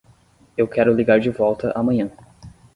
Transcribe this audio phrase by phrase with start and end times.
[0.57, 2.09] Eu quero ligar de volta amanhã.